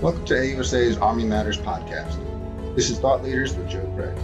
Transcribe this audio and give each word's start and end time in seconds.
Welcome 0.00 0.24
to 0.26 0.34
AUSA's 0.34 0.96
Army 0.98 1.24
Matters 1.24 1.58
podcast. 1.58 2.14
This 2.76 2.88
is 2.88 3.00
Thought 3.00 3.24
Leaders 3.24 3.56
with 3.56 3.68
Joe 3.68 3.92
Craig. 3.96 4.16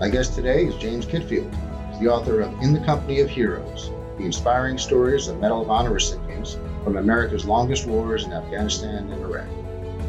My 0.00 0.08
guest 0.08 0.34
today 0.34 0.64
is 0.64 0.74
James 0.74 1.06
Kitfield. 1.06 1.48
He's 1.90 2.00
the 2.00 2.08
author 2.08 2.40
of 2.40 2.52
In 2.60 2.72
the 2.72 2.80
Company 2.80 3.20
of 3.20 3.30
Heroes, 3.30 3.92
the 4.18 4.24
inspiring 4.24 4.78
stories 4.78 5.28
of 5.28 5.38
Medal 5.38 5.62
of 5.62 5.70
Honor 5.70 5.92
recipients 5.92 6.58
from 6.82 6.96
America's 6.96 7.44
longest 7.44 7.86
wars 7.86 8.24
in 8.24 8.32
Afghanistan 8.32 9.12
and 9.12 9.22
Iraq. 9.22 9.46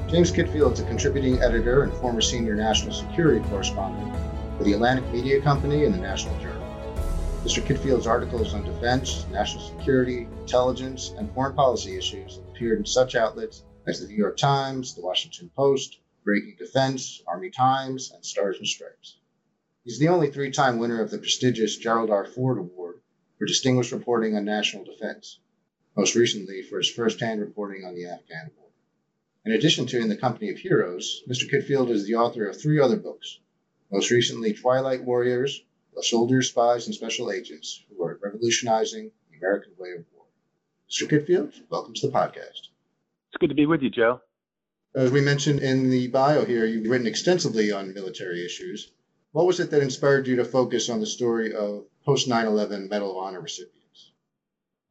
James 0.09 0.31
Kitfield 0.31 0.73
is 0.73 0.79
a 0.79 0.85
contributing 0.85 1.39
editor 1.43 1.83
and 1.83 1.93
former 1.93 2.19
senior 2.19 2.55
national 2.55 2.91
security 2.91 3.47
correspondent 3.49 4.17
for 4.57 4.63
the 4.63 4.73
Atlantic 4.73 5.07
Media 5.11 5.39
Company 5.39 5.85
and 5.85 5.93
the 5.93 5.99
National 5.99 6.35
Journal. 6.39 6.67
Mr. 7.43 7.61
Kitfield's 7.61 8.07
articles 8.07 8.55
on 8.55 8.63
defense, 8.63 9.27
national 9.31 9.63
security, 9.63 10.27
intelligence, 10.41 11.13
and 11.19 11.31
foreign 11.35 11.55
policy 11.55 11.99
issues 11.99 12.39
appeared 12.49 12.79
in 12.79 12.85
such 12.87 13.13
outlets 13.13 13.61
as 13.85 13.99
the 13.99 14.07
New 14.07 14.15
York 14.15 14.37
Times, 14.37 14.95
the 14.95 15.01
Washington 15.01 15.51
Post, 15.55 15.99
Breaking 16.23 16.55
Defense, 16.57 17.21
Army 17.27 17.49
Times, 17.49 18.11
and 18.13 18.25
Stars 18.25 18.57
and 18.57 18.67
Stripes. 18.67 19.17
He's 19.83 19.99
the 19.99 20.07
only 20.07 20.31
three 20.31 20.51
time 20.51 20.77
winner 20.77 21.01
of 21.01 21.11
the 21.11 21.17
prestigious 21.17 21.75
Gerald 21.75 22.09
R. 22.09 22.25
Ford 22.25 22.57
Award 22.57 23.01
for 23.37 23.45
distinguished 23.45 23.91
reporting 23.91 24.37
on 24.37 24.45
national 24.45 24.85
defense, 24.85 25.39
most 25.97 26.15
recently 26.15 26.61
for 26.61 26.77
his 26.77 26.89
first 26.89 27.19
hand 27.19 27.41
reporting 27.41 27.83
on 27.83 27.93
the 27.93 28.05
Afghan 28.05 28.51
War. 28.57 28.69
In 29.45 29.51
addition 29.51 29.85
to 29.87 29.99
In 29.99 30.07
the 30.07 30.15
Company 30.15 30.49
of 30.49 30.57
Heroes, 30.57 31.21
Mr. 31.29 31.49
Kitfield 31.51 31.89
is 31.89 32.07
the 32.07 32.15
author 32.15 32.47
of 32.47 32.59
three 32.59 32.79
other 32.79 32.95
books, 32.95 33.39
most 33.91 34.09
recently 34.11 34.53
Twilight 34.53 35.03
Warriors, 35.03 35.61
The 35.93 36.03
Soldiers, 36.03 36.47
Spies, 36.47 36.85
and 36.85 36.95
Special 36.95 37.29
Agents 37.29 37.83
Who 37.89 38.01
Are 38.01 38.17
Revolutionizing 38.23 39.11
the 39.29 39.37
American 39.37 39.73
Way 39.77 39.91
of 39.91 40.05
War. 40.15 40.25
Mr. 40.89 41.09
Kitfield, 41.09 41.53
welcome 41.69 41.93
to 41.95 42.07
the 42.07 42.13
podcast. 42.13 42.69
It's 43.33 43.39
good 43.39 43.49
to 43.49 43.55
be 43.55 43.65
with 43.65 43.81
you, 43.81 43.89
Joe. 43.89 44.21
As 44.93 45.11
we 45.11 45.19
mentioned 45.19 45.59
in 45.61 45.89
the 45.89 46.07
bio 46.09 46.45
here, 46.45 46.65
you've 46.65 46.87
written 46.87 47.07
extensively 47.07 47.71
on 47.71 47.91
military 47.91 48.45
issues. 48.45 48.91
What 49.31 49.47
was 49.47 49.59
it 49.59 49.71
that 49.71 49.81
inspired 49.81 50.27
you 50.27 50.35
to 50.35 50.45
focus 50.45 50.87
on 50.87 50.99
the 50.99 51.07
story 51.07 51.51
of 51.51 51.85
post 52.05 52.27
9 52.27 52.45
11 52.45 52.89
Medal 52.89 53.09
of 53.09 53.17
Honor 53.17 53.41
recipients? 53.41 54.11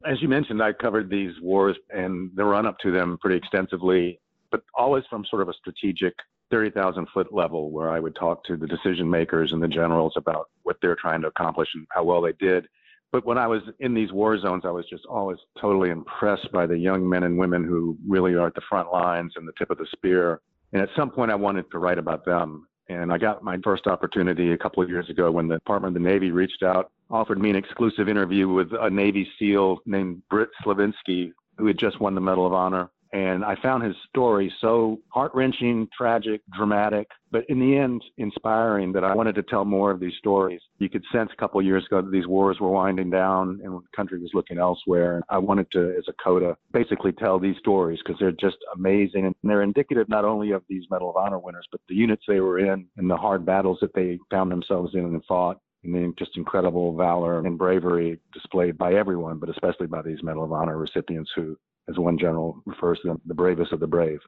As 0.05 0.21
you 0.21 0.27
mentioned, 0.27 0.61
I 0.61 0.73
covered 0.73 1.09
these 1.09 1.31
wars 1.41 1.77
and 1.89 2.31
the 2.35 2.43
run 2.43 2.65
up 2.65 2.77
to 2.79 2.91
them 2.91 3.17
pretty 3.21 3.37
extensively, 3.37 4.19
but 4.51 4.61
always 4.77 5.05
from 5.09 5.23
sort 5.29 5.41
of 5.41 5.47
a 5.47 5.53
strategic 5.53 6.13
30,000 6.51 7.07
foot 7.13 7.33
level 7.33 7.71
where 7.71 7.89
I 7.89 8.01
would 8.01 8.15
talk 8.15 8.43
to 8.43 8.57
the 8.57 8.67
decision 8.67 9.09
makers 9.09 9.53
and 9.53 9.63
the 9.63 9.69
generals 9.69 10.15
about 10.17 10.49
what 10.63 10.75
they're 10.81 10.97
trying 10.97 11.21
to 11.21 11.27
accomplish 11.27 11.69
and 11.75 11.87
how 11.91 12.03
well 12.03 12.21
they 12.21 12.33
did. 12.33 12.67
But 13.13 13.27
when 13.27 13.37
I 13.37 13.45
was 13.45 13.61
in 13.79 13.93
these 13.93 14.11
war 14.11 14.39
zones, 14.39 14.63
I 14.65 14.71
was 14.71 14.85
just 14.89 15.05
always 15.05 15.37
totally 15.61 15.91
impressed 15.91 16.51
by 16.51 16.65
the 16.65 16.75
young 16.75 17.07
men 17.07 17.23
and 17.23 17.37
women 17.37 17.63
who 17.63 17.95
really 18.07 18.33
are 18.33 18.47
at 18.47 18.55
the 18.55 18.61
front 18.67 18.91
lines 18.91 19.33
and 19.35 19.47
the 19.47 19.53
tip 19.55 19.69
of 19.69 19.77
the 19.77 19.85
spear. 19.91 20.41
And 20.73 20.81
at 20.81 20.89
some 20.95 21.11
point, 21.11 21.29
I 21.29 21.35
wanted 21.35 21.69
to 21.71 21.77
write 21.77 21.99
about 21.99 22.25
them. 22.25 22.67
And 22.89 23.13
I 23.13 23.19
got 23.19 23.43
my 23.43 23.59
first 23.63 23.85
opportunity 23.85 24.51
a 24.51 24.57
couple 24.57 24.81
of 24.81 24.89
years 24.89 25.11
ago 25.11 25.31
when 25.31 25.47
the 25.47 25.55
Department 25.55 25.95
of 25.95 26.01
the 26.01 26.09
Navy 26.09 26.31
reached 26.31 26.63
out, 26.63 26.91
offered 27.11 27.39
me 27.39 27.51
an 27.51 27.55
exclusive 27.55 28.09
interview 28.09 28.49
with 28.49 28.71
a 28.81 28.89
Navy 28.89 29.29
SEAL 29.37 29.77
named 29.85 30.23
Britt 30.31 30.49
Slabinski, 30.65 31.31
who 31.59 31.67
had 31.67 31.77
just 31.77 31.99
won 31.99 32.15
the 32.15 32.21
Medal 32.21 32.47
of 32.47 32.53
Honor. 32.53 32.89
And 33.13 33.45
I 33.45 33.55
found 33.61 33.83
his 33.83 33.95
story 34.09 34.51
so 34.59 34.99
heart 35.09 35.31
wrenching, 35.35 35.87
tragic, 35.95 36.41
dramatic, 36.51 37.07
but 37.31 37.45
in 37.47 37.59
the 37.59 37.77
end, 37.77 38.03
inspiring 38.17 38.91
that 38.93 39.03
I 39.03 39.13
wanted 39.13 39.35
to 39.35 39.43
tell 39.43 39.65
more 39.65 39.91
of 39.91 39.99
these 39.99 40.15
stories. 40.17 40.61
You 40.79 40.89
could 40.89 41.03
sense 41.11 41.29
a 41.31 41.39
couple 41.39 41.61
years 41.61 41.85
ago 41.85 42.01
that 42.01 42.11
these 42.11 42.25
wars 42.25 42.57
were 42.59 42.71
winding 42.71 43.11
down 43.11 43.61
and 43.63 43.73
the 43.75 43.81
country 43.95 44.19
was 44.19 44.31
looking 44.33 44.57
elsewhere. 44.57 45.15
And 45.15 45.23
I 45.29 45.37
wanted 45.37 45.69
to, 45.73 45.95
as 45.95 46.05
a 46.09 46.13
coda, 46.23 46.57
basically 46.71 47.11
tell 47.11 47.39
these 47.39 47.57
stories 47.59 47.99
because 48.03 48.19
they're 48.19 48.31
just 48.31 48.57
amazing. 48.75 49.27
And 49.27 49.35
they're 49.43 49.61
indicative 49.61 50.09
not 50.09 50.25
only 50.25 50.51
of 50.51 50.63
these 50.67 50.85
Medal 50.89 51.11
of 51.11 51.15
Honor 51.15 51.37
winners, 51.37 51.67
but 51.71 51.81
the 51.87 51.95
units 51.95 52.23
they 52.27 52.39
were 52.39 52.59
in 52.59 52.87
and 52.97 53.07
the 53.07 53.15
hard 53.15 53.45
battles 53.45 53.77
that 53.81 53.93
they 53.93 54.17
found 54.31 54.51
themselves 54.51 54.95
in 54.95 55.01
and 55.01 55.23
fought 55.25 55.59
and 55.83 55.93
the 55.93 56.13
just 56.17 56.35
incredible 56.35 56.95
valor 56.95 57.45
and 57.45 57.57
bravery 57.57 58.19
displayed 58.33 58.77
by 58.77 58.93
everyone, 58.93 59.37
but 59.37 59.49
especially 59.49 59.85
by 59.85 60.01
these 60.01 60.23
Medal 60.23 60.45
of 60.45 60.51
Honor 60.51 60.77
recipients 60.77 61.29
who 61.35 61.57
as 61.89 61.97
one 61.97 62.17
general 62.17 62.61
refers 62.65 62.99
to 63.01 63.09
them, 63.09 63.21
the 63.25 63.33
bravest 63.33 63.71
of 63.71 63.79
the 63.79 63.87
brave. 63.87 64.19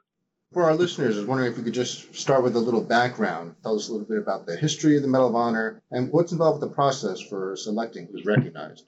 For 0.53 0.63
our 0.63 0.75
listeners, 0.75 1.15
I 1.15 1.19
was 1.19 1.27
wondering 1.27 1.51
if 1.51 1.57
you 1.57 1.63
could 1.63 1.73
just 1.73 2.15
start 2.15 2.43
with 2.43 2.55
a 2.55 2.59
little 2.59 2.81
background. 2.81 3.55
Tell 3.63 3.75
us 3.75 3.89
a 3.89 3.91
little 3.91 4.07
bit 4.07 4.19
about 4.19 4.45
the 4.45 4.55
history 4.55 4.95
of 4.95 5.01
the 5.01 5.07
Medal 5.07 5.27
of 5.27 5.35
Honor 5.35 5.81
and 5.91 6.11
what's 6.11 6.31
involved 6.31 6.61
with 6.61 6.69
the 6.69 6.75
process 6.75 7.19
for 7.19 7.55
selecting 7.55 8.07
who's 8.11 8.25
recognized. 8.25 8.85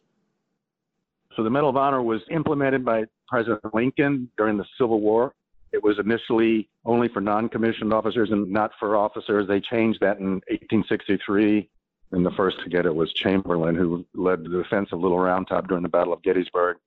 So, 1.36 1.44
the 1.44 1.50
Medal 1.50 1.70
of 1.70 1.78
Honor 1.78 2.02
was 2.02 2.22
implemented 2.32 2.86
by 2.86 3.06
President 3.28 3.74
Lincoln 3.74 4.30
during 4.38 4.58
the 4.58 4.66
Civil 4.78 5.02
War. 5.02 5.34
It 5.74 5.84
was 5.84 6.00
initially 6.00 6.70
only 6.86 7.10
for 7.10 7.22
non 7.22 7.50
commissioned 7.50 7.94
officers 7.94 8.32
and 8.32 8.50
not 8.50 8.72
for 8.80 8.96
officers. 8.96 9.48
They 9.48 9.60
changed 9.60 10.00
that 10.02 10.20
in 10.20 10.42
1863. 10.50 11.70
And 12.12 12.26
the 12.26 12.32
first 12.32 12.62
to 12.64 12.70
get 12.70 12.86
it 12.86 12.96
was 12.96 13.12
Chamberlain, 13.12 13.76
who 13.76 14.06
led 14.14 14.44
the 14.44 14.50
defense 14.50 14.90
of 14.94 15.02
Little 15.02 15.20
Round 15.20 15.48
Top 15.48 15.68
during 15.68 15.84
the 15.84 15.90
Battle 15.90 16.14
of 16.14 16.24
Gettysburg. 16.24 16.78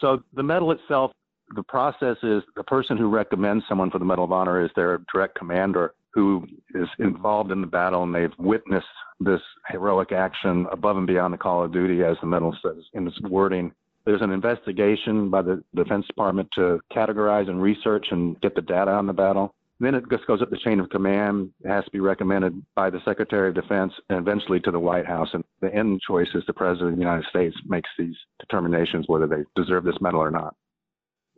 So, 0.00 0.22
the 0.32 0.42
medal 0.42 0.72
itself 0.72 1.12
the 1.54 1.62
process 1.62 2.16
is 2.22 2.42
the 2.56 2.64
person 2.64 2.96
who 2.96 3.08
recommends 3.08 3.64
someone 3.68 3.90
for 3.90 3.98
the 3.98 4.04
Medal 4.04 4.24
of 4.24 4.32
Honor 4.32 4.64
is 4.64 4.70
their 4.76 5.02
direct 5.12 5.36
commander 5.36 5.94
who 6.12 6.46
is 6.74 6.88
involved 6.98 7.52
in 7.52 7.60
the 7.60 7.66
battle 7.66 8.02
and 8.02 8.14
they've 8.14 8.36
witnessed 8.38 8.86
this 9.20 9.40
heroic 9.68 10.12
action 10.12 10.66
above 10.72 10.96
and 10.96 11.06
beyond 11.06 11.32
the 11.32 11.38
call 11.38 11.62
of 11.62 11.72
duty, 11.72 12.02
as 12.02 12.16
the 12.20 12.26
medal 12.26 12.56
says 12.62 12.82
in 12.94 13.06
its 13.06 13.20
wording. 13.22 13.72
There's 14.04 14.22
an 14.22 14.32
investigation 14.32 15.30
by 15.30 15.42
the 15.42 15.62
Defense 15.74 16.06
Department 16.06 16.48
to 16.54 16.80
categorize 16.92 17.48
and 17.48 17.62
research 17.62 18.06
and 18.10 18.40
get 18.40 18.54
the 18.54 18.62
data 18.62 18.90
on 18.90 19.06
the 19.06 19.12
battle. 19.12 19.54
Then 19.78 19.94
it 19.94 20.04
just 20.10 20.26
goes 20.26 20.42
up 20.42 20.50
the 20.50 20.58
chain 20.58 20.80
of 20.80 20.90
command. 20.90 21.52
It 21.64 21.68
has 21.68 21.84
to 21.84 21.90
be 21.90 22.00
recommended 22.00 22.62
by 22.74 22.90
the 22.90 23.00
Secretary 23.04 23.48
of 23.48 23.54
Defense 23.54 23.92
and 24.08 24.18
eventually 24.18 24.60
to 24.60 24.70
the 24.70 24.78
White 24.78 25.06
House. 25.06 25.28
And 25.32 25.44
the 25.60 25.74
end 25.74 26.00
choice 26.06 26.28
is 26.34 26.44
the 26.46 26.52
President 26.52 26.90
of 26.90 26.96
the 26.96 27.02
United 27.02 27.26
States 27.26 27.56
makes 27.66 27.88
these 27.98 28.16
determinations 28.38 29.04
whether 29.06 29.26
they 29.26 29.44
deserve 29.54 29.84
this 29.84 30.00
medal 30.00 30.20
or 30.20 30.30
not. 30.30 30.54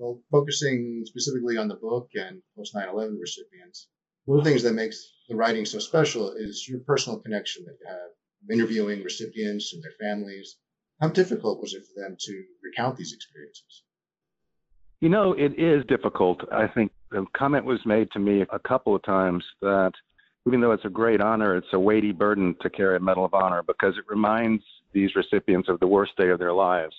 Well, 0.02 0.20
focusing 0.32 1.04
specifically 1.06 1.56
on 1.56 1.68
the 1.68 1.76
book 1.76 2.08
and 2.16 2.42
post 2.56 2.74
9 2.74 2.88
11 2.88 3.20
recipients, 3.20 3.86
one 4.24 4.36
of 4.36 4.44
the 4.44 4.50
things 4.50 4.64
that 4.64 4.72
makes 4.72 5.12
the 5.28 5.36
writing 5.36 5.64
so 5.64 5.78
special 5.78 6.32
is 6.32 6.66
your 6.68 6.80
personal 6.80 7.20
connection 7.20 7.64
that 7.66 7.76
you 7.80 7.86
have, 7.86 8.10
interviewing 8.50 9.04
recipients 9.04 9.72
and 9.72 9.80
their 9.80 9.92
families. 10.00 10.56
How 11.00 11.06
difficult 11.06 11.60
was 11.60 11.74
it 11.74 11.84
for 11.84 12.02
them 12.02 12.16
to 12.18 12.44
recount 12.64 12.96
these 12.96 13.12
experiences? 13.12 13.84
You 14.98 15.08
know, 15.08 15.34
it 15.34 15.56
is 15.56 15.84
difficult. 15.86 16.40
I 16.50 16.66
think 16.66 16.90
the 17.12 17.24
comment 17.36 17.64
was 17.64 17.78
made 17.86 18.10
to 18.10 18.18
me 18.18 18.40
a 18.40 18.58
couple 18.58 18.96
of 18.96 19.04
times 19.04 19.44
that 19.60 19.92
even 20.48 20.60
though 20.60 20.72
it's 20.72 20.84
a 20.84 20.90
great 20.90 21.20
honor, 21.20 21.54
it's 21.54 21.72
a 21.72 21.78
weighty 21.78 22.10
burden 22.10 22.56
to 22.62 22.70
carry 22.70 22.96
a 22.96 23.00
Medal 23.00 23.24
of 23.24 23.34
Honor 23.34 23.62
because 23.62 23.96
it 23.96 24.04
reminds 24.08 24.64
these 24.92 25.14
recipients 25.14 25.68
of 25.68 25.78
the 25.78 25.86
worst 25.86 26.16
day 26.16 26.30
of 26.30 26.40
their 26.40 26.52
lives. 26.52 26.96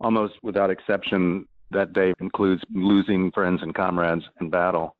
Almost 0.00 0.34
without 0.44 0.70
exception, 0.70 1.48
that 1.74 1.92
day 1.92 2.14
includes 2.20 2.62
losing 2.72 3.30
friends 3.32 3.62
and 3.62 3.74
comrades 3.74 4.24
in 4.40 4.48
battle 4.50 4.96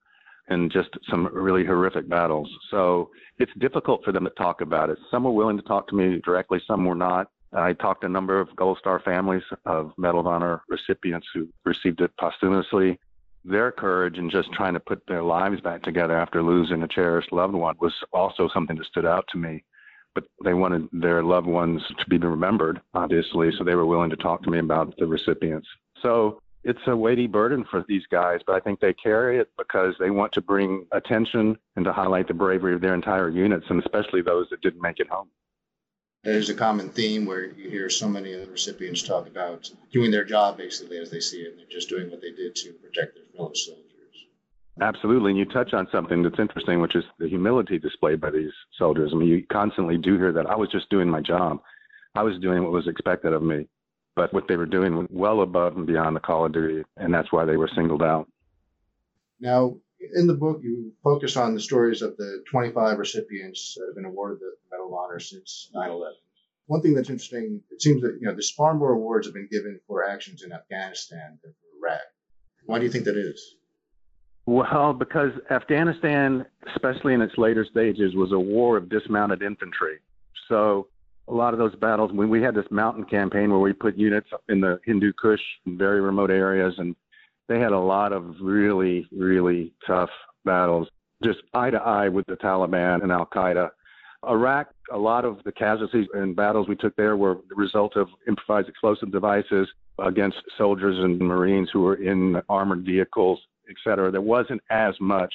and 0.48 0.70
just 0.70 0.90
some 1.08 1.26
really 1.32 1.64
horrific 1.64 2.08
battles. 2.08 2.50
So 2.70 3.10
it's 3.38 3.52
difficult 3.58 4.04
for 4.04 4.12
them 4.12 4.24
to 4.24 4.30
talk 4.30 4.60
about 4.60 4.90
it. 4.90 4.98
Some 5.10 5.24
were 5.24 5.30
willing 5.30 5.56
to 5.56 5.62
talk 5.62 5.88
to 5.88 5.94
me 5.94 6.20
directly, 6.24 6.60
some 6.66 6.84
were 6.84 6.94
not. 6.94 7.28
I 7.52 7.72
talked 7.72 8.00
to 8.00 8.08
a 8.08 8.10
number 8.10 8.40
of 8.40 8.54
Gold 8.56 8.78
Star 8.78 9.00
families 9.00 9.44
of 9.64 9.92
Medal 9.96 10.20
of 10.20 10.26
Honor 10.26 10.62
recipients 10.68 11.28
who 11.32 11.48
received 11.64 12.00
it 12.00 12.10
posthumously. 12.18 12.98
Their 13.44 13.70
courage 13.70 14.18
in 14.18 14.28
just 14.28 14.52
trying 14.52 14.74
to 14.74 14.80
put 14.80 15.02
their 15.06 15.22
lives 15.22 15.60
back 15.60 15.82
together 15.82 16.16
after 16.16 16.42
losing 16.42 16.82
a 16.82 16.88
cherished 16.88 17.32
loved 17.32 17.54
one 17.54 17.76
was 17.80 17.94
also 18.12 18.48
something 18.52 18.76
that 18.76 18.86
stood 18.86 19.06
out 19.06 19.26
to 19.30 19.38
me. 19.38 19.62
But 20.14 20.24
they 20.44 20.54
wanted 20.54 20.88
their 20.92 21.22
loved 21.22 21.46
ones 21.46 21.82
to 21.98 22.06
be 22.08 22.18
remembered, 22.18 22.80
obviously, 22.94 23.50
so 23.56 23.64
they 23.64 23.74
were 23.74 23.86
willing 23.86 24.10
to 24.10 24.16
talk 24.16 24.42
to 24.42 24.50
me 24.50 24.58
about 24.58 24.96
the 24.96 25.06
recipients. 25.06 25.68
So 26.02 26.40
it's 26.64 26.80
a 26.86 26.96
weighty 26.96 27.26
burden 27.26 27.64
for 27.70 27.84
these 27.86 28.06
guys, 28.10 28.40
but 28.46 28.54
I 28.54 28.60
think 28.60 28.80
they 28.80 28.94
carry 28.94 29.38
it 29.38 29.50
because 29.58 29.94
they 30.00 30.10
want 30.10 30.32
to 30.32 30.40
bring 30.40 30.86
attention 30.92 31.58
and 31.76 31.84
to 31.84 31.92
highlight 31.92 32.26
the 32.26 32.34
bravery 32.34 32.74
of 32.74 32.80
their 32.80 32.94
entire 32.94 33.28
units, 33.28 33.66
and 33.68 33.80
especially 33.80 34.22
those 34.22 34.48
that 34.50 34.62
didn't 34.62 34.80
make 34.80 34.98
it 34.98 35.08
home. 35.08 35.28
There's 36.24 36.48
a 36.48 36.54
common 36.54 36.88
theme 36.88 37.26
where 37.26 37.50
you 37.50 37.68
hear 37.68 37.90
so 37.90 38.08
many 38.08 38.32
of 38.32 38.40
the 38.40 38.50
recipients 38.50 39.02
talk 39.02 39.26
about 39.26 39.70
doing 39.92 40.10
their 40.10 40.24
job 40.24 40.56
basically 40.56 40.96
as 40.96 41.10
they 41.10 41.20
see 41.20 41.42
it. 41.42 41.50
And 41.50 41.58
they're 41.58 41.66
just 41.70 41.90
doing 41.90 42.10
what 42.10 42.22
they 42.22 42.30
did 42.30 42.54
to 42.56 42.72
protect 42.72 43.16
their 43.16 43.24
fellow 43.36 43.52
soldiers. 43.52 43.84
Absolutely. 44.80 45.32
And 45.32 45.38
you 45.38 45.44
touch 45.44 45.74
on 45.74 45.86
something 45.92 46.22
that's 46.22 46.38
interesting, 46.38 46.80
which 46.80 46.96
is 46.96 47.04
the 47.18 47.28
humility 47.28 47.78
displayed 47.78 48.22
by 48.22 48.30
these 48.30 48.52
soldiers. 48.78 49.10
I 49.12 49.16
mean, 49.16 49.28
you 49.28 49.44
constantly 49.52 49.98
do 49.98 50.16
hear 50.16 50.32
that. 50.32 50.46
I 50.46 50.56
was 50.56 50.70
just 50.70 50.88
doing 50.88 51.10
my 51.10 51.20
job. 51.20 51.60
I 52.14 52.22
was 52.22 52.38
doing 52.38 52.62
what 52.62 52.72
was 52.72 52.88
expected 52.88 53.34
of 53.34 53.42
me 53.42 53.68
but 54.16 54.32
what 54.32 54.48
they 54.48 54.56
were 54.56 54.66
doing 54.66 54.96
was 54.96 55.06
well 55.10 55.40
above 55.40 55.76
and 55.76 55.86
beyond 55.86 56.14
the 56.14 56.20
call 56.20 56.46
of 56.46 56.52
duty, 56.52 56.84
and 56.96 57.12
that's 57.12 57.32
why 57.32 57.44
they 57.44 57.56
were 57.56 57.70
singled 57.74 58.02
out. 58.02 58.28
Now, 59.40 59.76
in 60.14 60.26
the 60.26 60.34
book, 60.34 60.60
you 60.62 60.92
focus 61.02 61.36
on 61.36 61.54
the 61.54 61.60
stories 61.60 62.02
of 62.02 62.16
the 62.16 62.42
25 62.50 62.98
recipients 62.98 63.74
that 63.76 63.86
have 63.86 63.96
been 63.96 64.04
awarded 64.04 64.40
the 64.40 64.54
Medal 64.70 64.86
of 64.86 64.94
Honor 64.94 65.18
since 65.18 65.70
9 65.74 65.90
11. 65.90 66.14
One 66.66 66.80
thing 66.80 66.94
that's 66.94 67.10
interesting, 67.10 67.60
it 67.70 67.82
seems 67.82 68.02
that 68.02 68.18
you 68.20 68.26
know 68.26 68.32
there's 68.32 68.50
far 68.50 68.74
more 68.74 68.92
awards 68.92 69.26
have 69.26 69.34
been 69.34 69.48
given 69.50 69.80
for 69.86 70.08
actions 70.08 70.42
in 70.42 70.52
Afghanistan 70.52 71.38
than 71.42 71.52
for 71.52 71.88
Iraq. 71.88 72.00
Why 72.66 72.78
do 72.78 72.84
you 72.84 72.90
think 72.90 73.04
that 73.04 73.16
is? 73.16 73.56
Well, 74.46 74.92
because 74.92 75.32
Afghanistan, 75.50 76.46
especially 76.74 77.14
in 77.14 77.22
its 77.22 77.36
later 77.36 77.66
stages, 77.70 78.14
was 78.14 78.32
a 78.32 78.38
war 78.38 78.76
of 78.76 78.88
dismounted 78.88 79.42
infantry. 79.42 79.98
So 80.48 80.88
a 81.28 81.32
lot 81.32 81.54
of 81.54 81.58
those 81.58 81.74
battles, 81.76 82.12
when 82.12 82.28
we 82.28 82.42
had 82.42 82.54
this 82.54 82.66
mountain 82.70 83.04
campaign 83.04 83.50
where 83.50 83.60
we 83.60 83.72
put 83.72 83.96
units 83.96 84.28
in 84.48 84.60
the 84.60 84.78
Hindu 84.84 85.12
Kush 85.14 85.40
in 85.66 85.78
very 85.78 86.00
remote 86.00 86.30
areas, 86.30 86.74
and 86.78 86.94
they 87.48 87.58
had 87.58 87.72
a 87.72 87.78
lot 87.78 88.12
of 88.12 88.34
really, 88.40 89.06
really 89.16 89.72
tough 89.86 90.10
battles, 90.44 90.88
just 91.22 91.40
eye 91.54 91.70
to 91.70 91.78
eye 91.78 92.08
with 92.08 92.26
the 92.26 92.36
Taliban 92.36 93.02
and 93.02 93.10
Al 93.10 93.26
Qaeda. 93.26 93.70
Iraq, 94.28 94.68
a 94.90 94.98
lot 94.98 95.24
of 95.24 95.38
the 95.44 95.52
casualties 95.52 96.06
and 96.14 96.34
battles 96.34 96.68
we 96.68 96.76
took 96.76 96.96
there 96.96 97.16
were 97.16 97.38
the 97.48 97.54
result 97.54 97.96
of 97.96 98.08
improvised 98.26 98.68
explosive 98.68 99.12
devices 99.12 99.68
against 99.98 100.38
soldiers 100.56 100.96
and 100.98 101.18
Marines 101.18 101.68
who 101.72 101.82
were 101.82 101.96
in 101.96 102.40
armored 102.48 102.84
vehicles, 102.84 103.38
et 103.68 103.76
cetera. 103.84 104.10
There 104.10 104.20
wasn't 104.20 104.62
as 104.70 104.94
much 105.00 105.32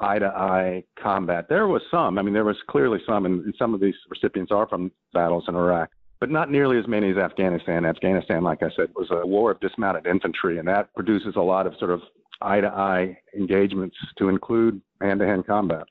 eye 0.00 0.18
to 0.18 0.26
eye 0.26 0.84
combat. 1.00 1.46
There 1.48 1.68
was 1.68 1.82
some. 1.90 2.18
I 2.18 2.22
mean, 2.22 2.34
there 2.34 2.44
was 2.44 2.56
clearly 2.68 2.98
some, 3.06 3.26
and 3.26 3.54
some 3.58 3.74
of 3.74 3.80
these 3.80 3.94
recipients 4.08 4.52
are 4.52 4.66
from 4.66 4.90
battles 5.12 5.44
in 5.48 5.54
Iraq, 5.54 5.90
but 6.18 6.30
not 6.30 6.50
nearly 6.50 6.78
as 6.78 6.88
many 6.88 7.10
as 7.10 7.16
Afghanistan. 7.16 7.84
Afghanistan, 7.84 8.42
like 8.42 8.62
I 8.62 8.70
said, 8.76 8.88
was 8.94 9.08
a 9.10 9.26
war 9.26 9.50
of 9.50 9.60
dismounted 9.60 10.06
infantry, 10.06 10.58
and 10.58 10.68
that 10.68 10.92
produces 10.94 11.34
a 11.36 11.40
lot 11.40 11.66
of 11.66 11.74
sort 11.78 11.90
of 11.90 12.00
eye 12.42 12.60
to 12.60 12.68
eye 12.68 13.18
engagements 13.36 13.96
to 14.18 14.28
include 14.28 14.80
hand 15.00 15.20
to 15.20 15.26
hand 15.26 15.46
combat. 15.46 15.86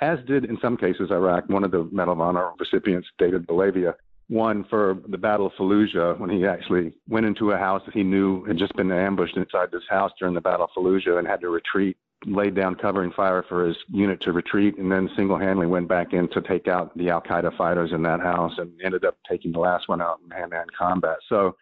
As 0.00 0.18
did 0.26 0.44
in 0.44 0.58
some 0.60 0.76
cases 0.76 1.10
Iraq, 1.10 1.48
one 1.48 1.62
of 1.62 1.70
the 1.70 1.88
Medal 1.92 2.14
of 2.14 2.20
Honor 2.20 2.50
recipients, 2.58 3.08
David 3.18 3.46
Bellavia, 3.46 3.94
won 4.28 4.64
for 4.68 4.98
the 5.08 5.18
Battle 5.18 5.46
of 5.46 5.52
Fallujah 5.52 6.18
when 6.18 6.30
he 6.30 6.46
actually 6.46 6.92
went 7.08 7.26
into 7.26 7.52
a 7.52 7.58
house 7.58 7.82
that 7.84 7.94
he 7.94 8.02
knew 8.02 8.44
had 8.44 8.56
just 8.56 8.74
been 8.74 8.90
ambushed 8.90 9.36
inside 9.36 9.68
this 9.70 9.82
house 9.88 10.10
during 10.18 10.34
the 10.34 10.40
Battle 10.40 10.64
of 10.64 10.70
Fallujah 10.76 11.18
and 11.18 11.26
had 11.26 11.40
to 11.42 11.50
retreat 11.50 11.96
laid 12.26 12.54
down 12.54 12.74
covering 12.74 13.12
fire 13.12 13.42
for 13.48 13.66
his 13.66 13.76
unit 13.88 14.20
to 14.22 14.32
retreat, 14.32 14.78
and 14.78 14.90
then 14.90 15.10
single-handedly 15.16 15.66
went 15.66 15.88
back 15.88 16.12
in 16.12 16.28
to 16.28 16.40
take 16.40 16.68
out 16.68 16.96
the 16.96 17.10
Al 17.10 17.20
Qaeda 17.20 17.56
fighters 17.56 17.92
in 17.92 18.02
that 18.02 18.20
house, 18.20 18.52
and 18.58 18.72
ended 18.84 19.04
up 19.04 19.16
taking 19.28 19.52
the 19.52 19.58
last 19.58 19.88
one 19.88 20.00
out 20.00 20.20
in 20.24 20.30
hand-to-hand 20.30 20.70
combat. 20.72 21.18
So 21.28 21.56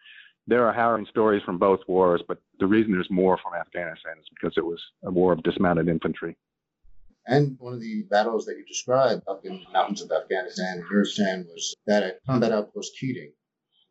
there 0.47 0.65
are 0.67 0.73
harrowing 0.73 1.05
stories 1.05 1.43
from 1.43 1.57
both 1.57 1.81
wars, 1.87 2.21
but 2.27 2.39
the 2.59 2.67
reason 2.67 2.91
there's 2.91 3.09
more 3.09 3.37
from 3.37 3.53
Afghanistan 3.53 4.13
is 4.19 4.27
because 4.29 4.57
it 4.57 4.65
was 4.65 4.81
a 5.03 5.11
war 5.11 5.33
of 5.33 5.43
dismounted 5.43 5.87
infantry. 5.87 6.35
And 7.27 7.55
one 7.59 7.73
of 7.73 7.79
the 7.79 8.03
battles 8.09 8.45
that 8.45 8.57
you 8.57 8.65
described 8.65 9.21
up 9.27 9.45
in 9.45 9.61
the 9.63 9.71
mountains 9.71 10.01
of 10.01 10.11
Afghanistan 10.11 10.79
and 10.79 10.83
Nuristan 10.85 11.45
was 11.45 11.75
that 11.85 12.03
at 12.03 12.19
Combat 12.25 12.51
Outpost 12.51 12.93
Keating, 12.99 13.31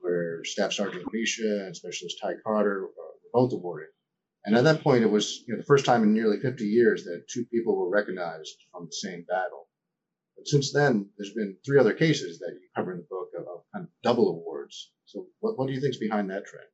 where 0.01 0.45
Staff 0.45 0.73
Sergeant 0.73 1.05
Romesha 1.05 1.67
and 1.67 1.77
Specialist 1.77 2.19
Ty 2.21 2.35
Carter 2.45 2.83
were 2.83 2.91
both 3.33 3.53
awarded 3.53 3.89
and 4.45 4.57
at 4.57 4.65
that 4.65 4.83
point, 4.83 5.03
it 5.03 5.11
was 5.11 5.45
you 5.47 5.55
know, 5.55 5.61
the 5.61 5.67
first 5.67 5.85
time 5.85 6.03
in 6.03 6.15
nearly 6.15 6.39
50 6.41 6.65
years 6.65 7.05
that 7.05 7.25
two 7.29 7.45
people 7.47 7.77
were 7.77 7.91
recognized 7.91 8.57
from 8.73 8.87
the 8.87 8.93
same 8.93 9.25
battle. 9.29 9.69
But 10.37 10.49
since 10.49 10.73
then, 10.73 11.11
there's 11.19 11.35
been 11.35 11.57
three 11.65 11.79
other 11.79 11.93
cases 11.93 12.39
that 12.39 12.53
you 12.53 12.69
cover 12.75 12.93
in 12.93 12.99
the 12.99 13.07
book 13.11 13.29
of, 13.39 13.43
of 13.43 13.63
kind 13.75 13.85
of 13.85 13.91
double 14.03 14.31
awards. 14.31 14.93
So, 15.05 15.27
what, 15.41 15.59
what 15.59 15.67
do 15.67 15.75
you 15.75 15.81
think 15.81 15.95
is 15.95 16.01
behind 16.01 16.31
that 16.31 16.47
trend? 16.47 16.67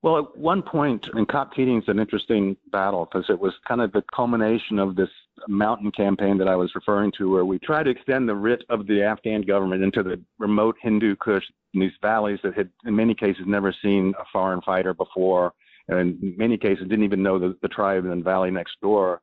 Well, 0.00 0.18
at 0.18 0.36
one 0.36 0.62
point, 0.62 1.06
in 1.14 1.26
COP 1.26 1.54
Keating 1.54 1.80
is 1.80 1.88
an 1.88 2.00
interesting 2.00 2.56
battle 2.72 3.04
because 3.04 3.30
it 3.30 3.38
was 3.38 3.52
kind 3.68 3.80
of 3.80 3.92
the 3.92 4.02
culmination 4.12 4.80
of 4.80 4.96
this 4.96 5.10
mountain 5.46 5.92
campaign 5.92 6.38
that 6.38 6.48
I 6.48 6.56
was 6.56 6.74
referring 6.74 7.12
to, 7.18 7.30
where 7.30 7.44
we 7.44 7.60
tried 7.60 7.84
to 7.84 7.90
extend 7.90 8.28
the 8.28 8.34
writ 8.34 8.64
of 8.68 8.88
the 8.88 9.02
Afghan 9.02 9.42
government 9.42 9.84
into 9.84 10.02
the 10.02 10.20
remote 10.38 10.76
Hindu 10.80 11.14
Kush, 11.16 11.44
in 11.74 11.80
these 11.80 11.92
valleys 12.02 12.40
that 12.42 12.54
had, 12.54 12.70
in 12.84 12.96
many 12.96 13.14
cases, 13.14 13.44
never 13.46 13.72
seen 13.80 14.12
a 14.18 14.24
foreign 14.32 14.60
fighter 14.62 14.92
before 14.92 15.52
and 15.88 16.22
in 16.22 16.34
many 16.36 16.56
cases 16.56 16.88
didn't 16.88 17.04
even 17.04 17.22
know 17.22 17.38
the, 17.38 17.56
the 17.62 17.68
tribe 17.68 18.04
and 18.04 18.24
valley 18.24 18.50
next 18.50 18.80
door, 18.80 19.20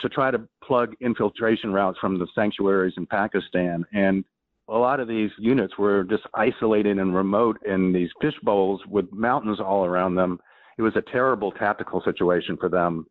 to 0.00 0.08
try 0.08 0.30
to 0.30 0.40
plug 0.62 0.94
infiltration 1.00 1.72
routes 1.72 1.98
from 1.98 2.18
the 2.18 2.26
sanctuaries 2.34 2.94
in 2.96 3.06
Pakistan. 3.06 3.84
And 3.92 4.24
a 4.68 4.78
lot 4.78 5.00
of 5.00 5.08
these 5.08 5.30
units 5.38 5.76
were 5.78 6.04
just 6.04 6.22
isolated 6.34 6.98
and 6.98 7.14
remote 7.14 7.58
in 7.66 7.92
these 7.92 8.10
fish 8.20 8.34
bowls 8.42 8.80
with 8.88 9.12
mountains 9.12 9.60
all 9.60 9.84
around 9.84 10.14
them. 10.14 10.38
It 10.78 10.82
was 10.82 10.96
a 10.96 11.02
terrible 11.02 11.50
tactical 11.52 12.00
situation 12.02 12.56
for 12.56 12.68
them. 12.68 13.06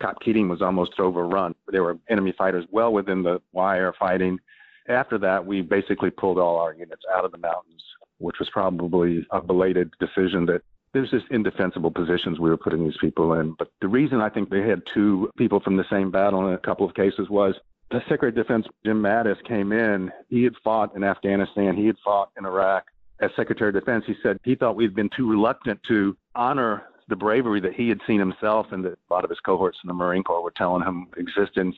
COP 0.00 0.20
Keating 0.20 0.48
was 0.48 0.62
almost 0.62 0.92
overrun. 1.00 1.54
There 1.68 1.82
were 1.82 1.98
enemy 2.08 2.32
fighters 2.36 2.66
well 2.70 2.92
within 2.92 3.22
the 3.22 3.40
wire 3.52 3.92
fighting. 3.98 4.38
After 4.88 5.18
that, 5.18 5.44
we 5.44 5.60
basically 5.60 6.10
pulled 6.10 6.38
all 6.38 6.58
our 6.58 6.72
units 6.72 7.02
out 7.14 7.24
of 7.24 7.32
the 7.32 7.38
mountains, 7.38 7.82
which 8.18 8.36
was 8.38 8.48
probably 8.50 9.26
a 9.32 9.40
belated 9.40 9.90
decision 9.98 10.46
that 10.46 10.62
there's 10.92 11.10
just 11.10 11.26
indefensible 11.30 11.90
positions 11.90 12.38
we 12.38 12.50
were 12.50 12.56
putting 12.56 12.84
these 12.84 12.96
people 13.00 13.34
in. 13.34 13.54
But 13.58 13.70
the 13.80 13.88
reason 13.88 14.20
I 14.20 14.28
think 14.28 14.50
they 14.50 14.62
had 14.62 14.82
two 14.94 15.30
people 15.36 15.60
from 15.60 15.76
the 15.76 15.84
same 15.90 16.10
battle 16.10 16.46
in 16.48 16.54
a 16.54 16.58
couple 16.58 16.86
of 16.86 16.94
cases 16.94 17.28
was 17.28 17.54
the 17.90 18.00
Secretary 18.08 18.28
of 18.30 18.34
Defense, 18.34 18.66
Jim 18.84 19.02
Mattis, 19.02 19.42
came 19.46 19.72
in. 19.72 20.10
He 20.28 20.44
had 20.44 20.54
fought 20.62 20.94
in 20.94 21.04
Afghanistan, 21.04 21.76
he 21.76 21.86
had 21.86 21.96
fought 22.04 22.30
in 22.38 22.44
Iraq. 22.44 22.84
As 23.20 23.30
Secretary 23.34 23.70
of 23.70 23.74
Defense, 23.74 24.04
he 24.06 24.14
said 24.22 24.38
he 24.44 24.54
thought 24.54 24.76
we'd 24.76 24.94
been 24.94 25.10
too 25.16 25.28
reluctant 25.28 25.80
to 25.88 26.16
honor 26.34 26.84
the 27.08 27.16
bravery 27.16 27.60
that 27.60 27.74
he 27.74 27.88
had 27.88 28.00
seen 28.06 28.18
himself 28.18 28.66
and 28.70 28.84
that 28.84 28.92
a 28.92 29.14
lot 29.14 29.24
of 29.24 29.30
his 29.30 29.40
cohorts 29.40 29.78
in 29.82 29.88
the 29.88 29.94
Marine 29.94 30.22
Corps 30.22 30.42
were 30.42 30.52
telling 30.52 30.82
him 30.82 31.08
existed. 31.16 31.72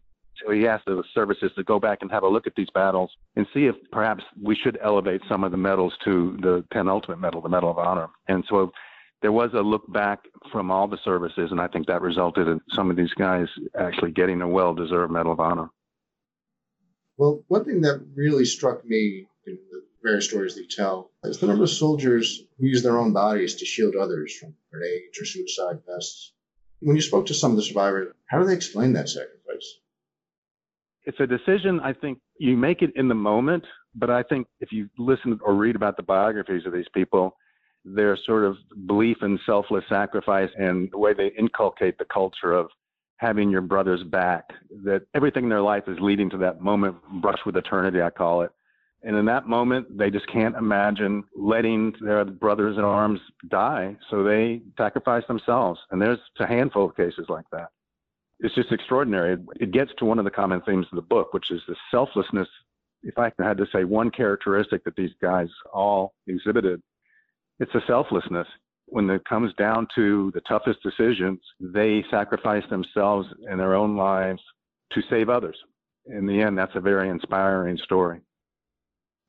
So 0.45 0.51
he 0.51 0.67
asked 0.67 0.87
the 0.87 1.03
services 1.15 1.53
to 1.57 1.63
go 1.63 1.79
back 1.79 1.99
and 2.03 2.11
have 2.11 2.25
a 2.25 2.29
look 2.29 2.47
at 2.47 2.55
these 2.57 2.71
battles 2.71 3.11
and 3.37 3.47
see 3.55 3.67
if 3.67 3.77
perhaps 3.93 4.25
we 4.43 4.57
should 4.57 4.79
elevate 4.83 5.21
some 5.29 5.45
of 5.45 5.51
the 5.51 5.57
medals 5.57 5.95
to 6.05 6.37
the 6.41 6.65
penultimate 6.71 7.21
medal, 7.21 7.41
the 7.41 7.49
Medal 7.49 7.71
of 7.71 7.79
Honor. 7.79 8.09
And 8.29 8.45
so 8.49 8.73
there 9.23 9.33
was 9.33 9.51
a 9.55 9.61
look 9.61 9.91
back 9.93 10.21
from 10.51 10.71
all 10.71 10.89
the 10.89 10.99
services, 11.05 11.51
and 11.51 11.61
I 11.61 11.69
think 11.69 11.87
that 11.87 12.01
resulted 12.01 12.49
in 12.49 12.61
some 12.75 12.91
of 12.91 12.97
these 12.97 13.13
guys 13.15 13.47
actually 13.79 14.13
getting 14.13 14.41
a 14.41 14.49
well 14.49 14.75
deserved 14.75 15.13
Medal 15.13 15.33
of 15.33 15.41
Honor. 15.41 15.69
Well, 17.17 17.45
one 17.49 17.65
thing 17.65 17.83
that 17.83 18.03
really 18.15 18.47
struck 18.47 18.85
me 18.85 19.27
in 19.47 19.59
the 19.71 19.83
various 20.03 20.29
stories 20.29 20.57
they 20.57 20.65
tell 20.65 21.11
is 21.23 21.39
the 21.39 21.47
number 21.47 21.65
of 21.65 21.71
soldiers 21.71 22.43
who 22.59 22.67
use 22.67 22.83
their 22.83 22.99
own 22.99 23.13
bodies 23.13 23.57
to 23.57 23.67
shield 23.67 23.95
others 23.95 24.35
from 24.39 24.55
grenades 24.73 25.21
or 25.21 25.27
suicide 25.27 25.81
vests. 25.87 26.33
When 26.81 26.97
you 26.97 27.03
spoke 27.03 27.27
to 27.27 27.35
some 27.35 27.51
of 27.51 27.59
the 27.59 27.63
survivors, 27.63 28.15
how 28.27 28.39
do 28.39 28.47
they 28.47 28.55
explain 28.55 28.95
that 28.95 29.11
sacrifice? 29.11 29.81
It's 31.05 31.21
a 31.21 31.27
decision 31.27 31.81
I 31.81 31.93
think 31.93 32.21
you 32.39 32.57
make 32.57 32.81
it 32.81 32.93
in 32.97 33.09
the 33.09 33.15
moment, 33.15 33.65
but 33.95 34.09
I 34.09 34.23
think 34.23 34.47
if 34.61 34.73
you 34.73 34.89
listen 34.97 35.39
or 35.43 35.55
read 35.55 35.77
about 35.77 35.99
the 35.99 36.03
biographies 36.03 36.65
of 36.65 36.73
these 36.73 36.89
people, 36.95 37.37
their 37.85 38.17
sort 38.27 38.45
of 38.45 38.57
belief 38.87 39.19
in 39.23 39.39
selfless 39.47 39.85
sacrifice 39.89 40.51
and 40.59 40.91
the 40.93 40.99
way 40.99 41.15
they 41.15 41.33
inculcate 41.39 41.99
the 41.99 42.05
culture 42.05 42.53
of 42.53 42.69
having 43.17 43.51
your 43.51 43.61
brother's 43.61 44.03
back, 44.03 44.49
that 44.85 45.03
everything 45.15 45.45
in 45.45 45.51
their 45.51 45.61
life 45.61 45.85
is 45.87 45.99
leading 46.01 46.31
to 46.31 46.39
that 46.39 46.61
moment, 46.61 46.97
brush 47.21 47.39
with 47.45 47.57
eternity, 47.57 48.01
I 48.01 48.11
call 48.11 48.43
it. 48.43 48.51
And 49.03 49.17
in 49.17 49.25
that 49.27 49.47
moment, 49.47 49.97
they 49.97 50.11
just 50.11 50.27
can't 50.27 50.57
imagine 50.57 51.25
letting 51.35 51.95
their 52.01 52.25
brothers 52.25 52.77
in 52.77 52.85
arms 52.85 53.21
die. 53.49 53.97
So 54.11 54.23
they 54.23 54.61
sacrifice 54.77 55.23
themselves. 55.27 55.81
And 55.91 56.01
there's 56.01 56.19
a 56.39 56.47
handful 56.47 56.87
of 56.87 56.97
cases 56.97 57.27
like 57.29 57.47
that. 57.53 57.69
It's 58.41 58.55
just 58.55 58.73
extraordinary. 58.73 59.39
It 59.59 59.71
gets 59.71 59.91
to 59.99 60.05
one 60.05 60.19
of 60.19 60.25
the 60.25 60.31
common 60.31 60.61
themes 60.63 60.87
of 60.91 60.97
the 60.97 61.03
book, 61.03 61.33
which 61.33 61.51
is 61.51 61.61
the 61.69 61.77
selflessness. 61.91 62.49
If 63.03 63.19
I 63.19 63.33
had 63.39 63.57
to 63.59 63.67
say 63.73 63.85
one 63.85 64.11
characteristic 64.11 64.85
that 64.85 64.97
these 64.97 65.13
guys 65.23 65.49
all 65.73 66.15
exhibited, 66.27 66.83
it's 67.61 67.75
a 67.75 67.81
selflessness. 67.87 68.49
When 68.87 69.09
it 69.09 69.25
comes 69.25 69.55
down 69.55 69.87
to 69.95 70.33
the 70.35 70.41
toughest 70.49 70.83
decisions, 70.83 71.39
they 71.61 72.05
sacrifice 72.11 72.65
themselves 72.71 73.29
and 73.49 73.61
their 73.61 73.75
own 73.75 73.97
lives 73.97 74.41
to 74.93 75.03
save 75.09 75.29
others. 75.29 75.57
In 76.07 76.27
the 76.27 76.41
end, 76.41 76.59
that's 76.59 76.75
a 76.75 76.81
very 76.81 77.09
inspiring 77.09 77.79
story. 77.85 78.21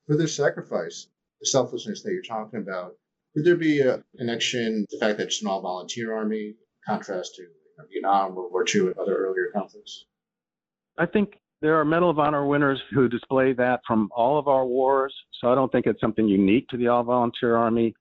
For 0.08 0.18
this 0.18 0.36
sacrifice, 0.36 1.08
the 1.42 1.46
selflessness 1.46 2.02
that 2.02 2.12
you're 2.12 2.24
talking 2.24 2.60
about, 2.60 2.94
could 3.36 3.46
there 3.46 3.56
be 3.56 3.82
a 3.82 4.04
connection 4.18 4.86
to 4.90 4.98
the 4.98 5.06
fact 5.06 5.18
that 5.20 5.28
it's 5.28 5.42
an 5.42 5.48
all 5.48 5.62
volunteer 5.62 6.16
army, 6.16 6.56
contrast 6.88 7.36
to 7.36 7.46
Vietnam, 7.92 8.34
World 8.34 8.52
War 8.52 8.66
II, 8.68 8.88
and 8.88 8.98
other 8.98 9.16
earlier 9.16 9.52
conflicts? 9.54 10.06
I 10.98 11.06
think 11.06 11.34
there 11.62 11.80
are 11.80 11.86
Medal 11.86 12.10
of 12.10 12.20
Honor 12.20 12.48
winners 12.48 12.82
who 12.92 13.08
display 13.08 13.54
that 13.54 13.82
from 13.86 14.10
all 14.16 14.40
of 14.40 14.48
our 14.48 14.66
wars. 14.66 15.14
So 15.40 15.52
I 15.52 15.56
don't 15.56 15.72
think 15.72 15.86
it's 15.86 16.02
something 16.02 16.28
unique 16.28 16.68
to 16.70 16.78
the 16.78 16.88
all 16.88 17.04
volunteer 17.04 17.56
army. 17.56 17.94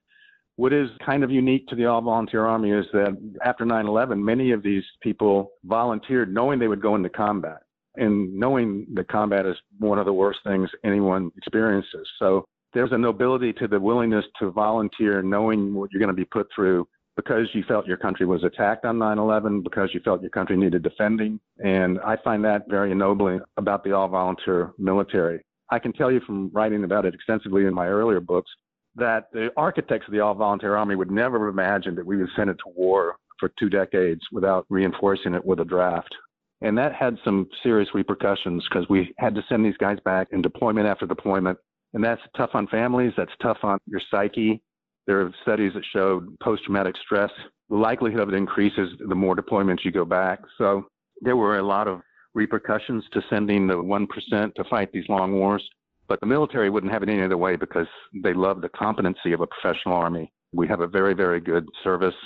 What 0.61 0.75
is 0.75 0.91
kind 1.03 1.25
of 1.25 1.31
unique 1.31 1.67
to 1.69 1.75
the 1.75 1.87
All 1.87 2.03
Volunteer 2.03 2.45
Army 2.45 2.73
is 2.73 2.85
that 2.93 3.17
after 3.43 3.65
9 3.65 3.87
11, 3.87 4.23
many 4.23 4.51
of 4.51 4.63
these 4.63 4.85
people 5.03 5.53
volunteered 5.65 6.35
knowing 6.35 6.59
they 6.59 6.69
would 6.69 6.83
go 6.83 6.97
into 6.97 7.09
combat 7.09 7.61
and 7.97 8.31
knowing 8.35 8.87
that 8.93 9.09
combat 9.09 9.47
is 9.47 9.57
one 9.79 9.99
of 9.99 10.05
the 10.05 10.13
worst 10.13 10.41
things 10.45 10.69
anyone 10.85 11.31
experiences. 11.39 12.07
So 12.19 12.45
there's 12.75 12.93
a 12.93 12.99
nobility 12.99 13.55
to 13.55 13.69
the 13.69 13.81
willingness 13.81 14.27
to 14.39 14.51
volunteer 14.51 15.23
knowing 15.23 15.73
what 15.73 15.93
you're 15.93 15.99
going 15.99 16.15
to 16.15 16.23
be 16.23 16.27
put 16.27 16.47
through 16.55 16.87
because 17.17 17.49
you 17.55 17.65
felt 17.67 17.87
your 17.87 17.97
country 17.97 18.27
was 18.27 18.45
attacked 18.45 18.85
on 18.85 18.99
9 18.99 19.19
11, 19.19 19.63
because 19.63 19.89
you 19.95 20.01
felt 20.01 20.21
your 20.21 20.29
country 20.29 20.59
needed 20.59 20.83
defending. 20.83 21.41
And 21.65 21.99
I 22.01 22.19
find 22.23 22.45
that 22.45 22.69
very 22.69 22.93
ennobling 22.93 23.41
about 23.57 23.83
the 23.83 23.93
all 23.93 24.09
volunteer 24.09 24.73
military. 24.77 25.41
I 25.71 25.79
can 25.79 25.95
tell 25.95 26.13
you 26.13 26.21
from 26.27 26.51
writing 26.53 26.85
about 26.85 27.07
it 27.07 27.15
extensively 27.15 27.65
in 27.65 27.73
my 27.73 27.87
earlier 27.87 28.21
books 28.21 28.51
that 28.97 29.27
the 29.33 29.51
architects 29.57 30.07
of 30.07 30.13
the 30.13 30.21
all 30.21 30.35
volunteer 30.35 30.77
army 30.77 30.97
would 30.97 31.11
never 31.11 31.47
have 31.47 31.53
imagined 31.53 31.99
that 31.99 32.07
we 32.07 32.17
would 32.17 32.29
send 32.37 32.51
it 32.51 32.59
to 32.65 32.73
war 32.75 33.17
for 33.39 33.51
two 33.59 33.71
decades 33.71 34.21
without 34.33 34.67
reinforcing 34.69 35.35
it 35.35 35.45
with 35.45 35.61
a 35.61 35.65
draft. 35.65 36.15
And 36.61 36.77
that 36.77 36.95
had 36.95 37.17
some 37.25 37.49
serious 37.63 37.89
repercussions 37.95 38.67
because 38.69 38.89
we 38.89 39.15
had 39.19 39.35
to 39.35 39.45
send 39.49 39.65
these 39.65 39.77
guys 39.79 39.99
back 40.05 40.29
in 40.33 40.43
deployment 40.43 40.87
after 40.87 41.07
deployment. 41.07 41.59
And 41.95 42.05
that's 42.05 42.21
tough 42.37 42.51
on 42.55 42.67
families, 42.67 43.13
that's 43.17 43.33
tough 43.41 43.59
on 43.63 43.79
your 43.87 44.01
psyche. 44.11 44.61
There 45.07 45.23
are 45.23 45.33
studies 45.43 45.73
that 45.75 45.85
showed 45.93 46.39
post 46.41 46.65
traumatic 46.65 46.97
stress, 47.03 47.31
the 47.71 47.77
likelihood 47.77 48.21
of 48.21 48.29
it 48.29 48.35
increases 48.35 48.91
the 49.09 49.15
more 49.15 49.37
deployments 49.37 49.85
you 49.85 49.93
go 49.93 50.05
back. 50.05 50.41
So 50.59 50.87
there 51.21 51.37
were 51.37 51.59
a 51.59 51.63
lot 51.63 51.89
of 51.89 52.01
repercussions 52.35 53.05
to 53.13 53.23
sending 53.31 53.67
the 53.67 53.75
1% 53.75 54.55
to 54.55 54.65
fight 54.65 54.93
these 54.93 55.09
long 55.09 55.33
wars. 55.35 55.67
But 56.11 56.19
the 56.19 56.27
military 56.27 56.71
wouldn't 56.71 56.93
have 56.93 57.05
it 57.05 57.09
any 57.09 57.23
other 57.23 57.37
way 57.37 57.55
because 57.55 57.87
they 58.25 58.35
love 58.35 58.61
the 58.61 58.69
competency 58.71 59.33
of 59.33 59.43
a 59.43 59.47
professional 59.47 59.95
army. 59.95 60.33
We 60.53 60.67
have 60.67 60.81
a 60.81 60.89
very, 60.89 61.15
very 61.15 61.41
good 61.41 61.65
service, 61.85 62.17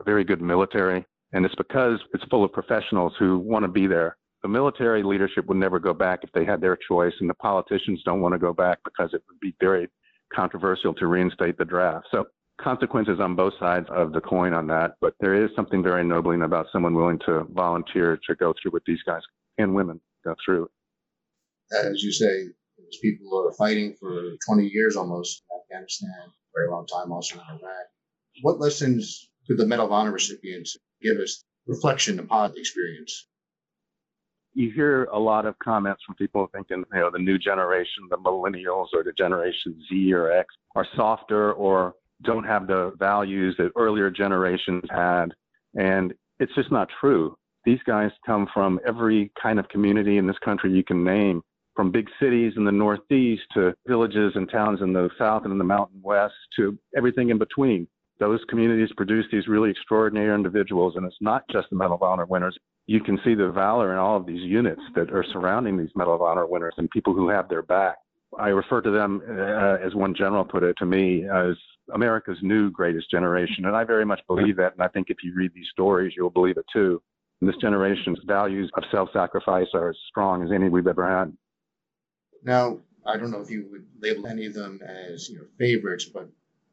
a 0.00 0.02
very 0.02 0.24
good 0.24 0.40
military, 0.40 1.04
and 1.34 1.44
it's 1.44 1.54
because 1.56 2.00
it's 2.14 2.24
full 2.30 2.42
of 2.42 2.54
professionals 2.54 3.12
who 3.18 3.38
want 3.38 3.62
to 3.64 3.68
be 3.68 3.86
there. 3.86 4.16
The 4.42 4.48
military 4.48 5.02
leadership 5.02 5.44
would 5.44 5.58
never 5.58 5.78
go 5.78 5.92
back 5.92 6.20
if 6.22 6.32
they 6.32 6.46
had 6.46 6.62
their 6.62 6.78
choice, 6.88 7.12
and 7.20 7.28
the 7.28 7.34
politicians 7.34 8.00
don't 8.02 8.22
want 8.22 8.32
to 8.32 8.38
go 8.38 8.54
back 8.54 8.78
because 8.82 9.12
it 9.12 9.22
would 9.28 9.40
be 9.40 9.54
very 9.60 9.90
controversial 10.32 10.94
to 10.94 11.06
reinstate 11.06 11.58
the 11.58 11.66
draft. 11.66 12.06
So 12.12 12.24
consequences 12.58 13.20
on 13.20 13.36
both 13.36 13.52
sides 13.60 13.86
of 13.90 14.14
the 14.14 14.22
coin 14.22 14.54
on 14.54 14.66
that, 14.68 14.92
but 15.02 15.12
there 15.20 15.34
is 15.34 15.50
something 15.54 15.82
very 15.82 16.00
ennobling 16.00 16.42
about 16.42 16.68
someone 16.72 16.94
willing 16.94 17.18
to 17.26 17.44
volunteer 17.52 18.18
to 18.26 18.34
go 18.36 18.54
through 18.54 18.70
what 18.70 18.84
these 18.86 19.02
guys 19.04 19.22
and 19.58 19.74
women 19.74 20.00
go 20.24 20.34
through. 20.46 20.70
As 21.72 22.02
you 22.02 22.10
say, 22.10 22.48
these 22.86 23.00
people 23.00 23.46
are 23.46 23.52
fighting 23.52 23.94
for 23.98 24.32
20 24.46 24.66
years 24.66 24.96
almost 24.96 25.42
in 25.50 25.76
Afghanistan, 25.76 26.32
very 26.54 26.70
long 26.70 26.86
time 26.86 27.12
also 27.12 27.36
in 27.36 27.40
Iraq. 27.40 27.86
What 28.42 28.60
lessons 28.60 29.28
could 29.46 29.58
the 29.58 29.66
Medal 29.66 29.86
of 29.86 29.92
Honor 29.92 30.12
recipients 30.12 30.76
give 31.02 31.18
us 31.18 31.44
reflection 31.66 32.18
upon 32.18 32.52
the 32.52 32.60
experience? 32.60 33.28
You 34.54 34.70
hear 34.70 35.04
a 35.06 35.18
lot 35.18 35.46
of 35.46 35.58
comments 35.58 36.02
from 36.06 36.14
people 36.14 36.48
thinking, 36.54 36.84
you 36.92 37.00
know, 37.00 37.10
the 37.10 37.18
new 37.18 37.38
generation, 37.38 38.04
the 38.08 38.16
millennials 38.16 38.88
or 38.92 39.02
the 39.02 39.12
generation 39.12 39.80
Z 39.88 40.12
or 40.12 40.30
X 40.30 40.54
are 40.76 40.86
softer 40.96 41.52
or 41.54 41.94
don't 42.22 42.44
have 42.44 42.66
the 42.66 42.92
values 42.98 43.56
that 43.58 43.72
earlier 43.76 44.10
generations 44.10 44.84
had. 44.90 45.34
And 45.74 46.14
it's 46.38 46.54
just 46.54 46.70
not 46.70 46.88
true. 47.00 47.36
These 47.64 47.80
guys 47.86 48.10
come 48.24 48.46
from 48.52 48.78
every 48.86 49.32
kind 49.40 49.58
of 49.58 49.68
community 49.68 50.18
in 50.18 50.26
this 50.26 50.38
country 50.44 50.72
you 50.72 50.84
can 50.84 51.02
name, 51.02 51.42
from 51.74 51.90
big 51.90 52.08
cities 52.20 52.54
in 52.56 52.64
the 52.64 52.72
Northeast 52.72 53.42
to 53.54 53.74
villages 53.86 54.32
and 54.34 54.50
towns 54.50 54.80
in 54.80 54.92
the 54.92 55.08
South 55.18 55.42
and 55.44 55.52
in 55.52 55.58
the 55.58 55.64
Mountain 55.64 56.00
West 56.02 56.34
to 56.56 56.78
everything 56.96 57.30
in 57.30 57.38
between. 57.38 57.86
Those 58.20 58.40
communities 58.48 58.90
produce 58.96 59.26
these 59.32 59.48
really 59.48 59.70
extraordinary 59.70 60.34
individuals, 60.34 60.94
and 60.96 61.04
it's 61.04 61.16
not 61.20 61.42
just 61.50 61.68
the 61.70 61.76
Medal 61.76 61.96
of 61.96 62.02
Honor 62.02 62.26
winners. 62.26 62.56
You 62.86 63.00
can 63.00 63.18
see 63.24 63.34
the 63.34 63.50
valor 63.50 63.92
in 63.92 63.98
all 63.98 64.16
of 64.16 64.26
these 64.26 64.42
units 64.42 64.80
that 64.94 65.10
are 65.12 65.24
surrounding 65.32 65.76
these 65.76 65.90
Medal 65.96 66.14
of 66.14 66.22
Honor 66.22 66.46
winners 66.46 66.74
and 66.76 66.88
people 66.90 67.14
who 67.14 67.28
have 67.28 67.48
their 67.48 67.62
back. 67.62 67.96
I 68.38 68.48
refer 68.48 68.80
to 68.82 68.90
them, 68.90 69.22
uh, 69.28 69.84
as 69.84 69.94
one 69.94 70.14
general 70.14 70.44
put 70.44 70.62
it 70.62 70.76
to 70.78 70.86
me, 70.86 71.24
as 71.28 71.56
America's 71.92 72.38
new 72.42 72.70
greatest 72.70 73.10
generation. 73.10 73.66
And 73.66 73.76
I 73.76 73.84
very 73.84 74.04
much 74.04 74.20
believe 74.26 74.56
that. 74.56 74.72
And 74.72 74.82
I 74.82 74.88
think 74.88 75.08
if 75.10 75.18
you 75.22 75.34
read 75.34 75.52
these 75.54 75.68
stories, 75.70 76.14
you'll 76.16 76.30
believe 76.30 76.56
it 76.56 76.66
too. 76.72 77.02
And 77.40 77.48
this 77.48 77.60
generation's 77.60 78.18
values 78.26 78.70
of 78.76 78.84
self 78.90 79.08
sacrifice 79.12 79.66
are 79.74 79.90
as 79.90 79.96
strong 80.08 80.42
as 80.42 80.50
any 80.52 80.68
we've 80.68 80.86
ever 80.86 81.08
had. 81.08 81.36
Now, 82.44 82.78
I 83.06 83.16
don't 83.16 83.30
know 83.30 83.40
if 83.40 83.50
you 83.50 83.66
would 83.70 83.86
label 84.00 84.26
any 84.26 84.46
of 84.46 84.54
them 84.54 84.80
as 84.86 85.28
you 85.28 85.38
know, 85.38 85.44
favorites, 85.58 86.04
but 86.04 86.28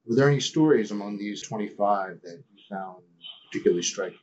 were 0.05 0.15
there 0.15 0.29
any 0.29 0.39
stories 0.39 0.91
among 0.91 1.17
these 1.17 1.41
25 1.41 2.21
that 2.23 2.43
you 2.53 2.63
found 2.69 3.03
particularly 3.47 3.83
striking? 3.83 4.19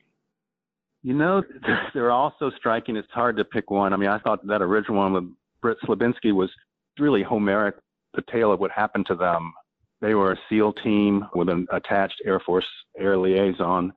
You 1.02 1.14
know, 1.14 1.42
they're 1.94 2.10
all 2.10 2.34
so 2.38 2.50
striking. 2.56 2.96
It's 2.96 3.10
hard 3.10 3.36
to 3.36 3.44
pick 3.44 3.70
one. 3.70 3.92
I 3.92 3.96
mean, 3.96 4.10
I 4.10 4.18
thought 4.18 4.46
that 4.46 4.62
original 4.62 4.98
one 4.98 5.12
with 5.12 5.24
Britt 5.62 5.78
Slabinski 5.84 6.34
was 6.34 6.50
really 6.98 7.22
Homeric, 7.22 7.76
the 8.14 8.22
tale 8.30 8.52
of 8.52 8.60
what 8.60 8.70
happened 8.70 9.06
to 9.06 9.14
them. 9.14 9.52
They 10.00 10.14
were 10.14 10.32
a 10.32 10.38
SEAL 10.48 10.74
team 10.74 11.26
with 11.34 11.48
an 11.48 11.66
attached 11.72 12.22
Air 12.24 12.40
Force 12.40 12.66
air 12.98 13.16
liaison, 13.16 13.92